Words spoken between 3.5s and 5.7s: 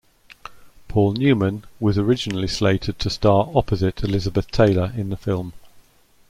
opposite Elizabeth Taylor in the film.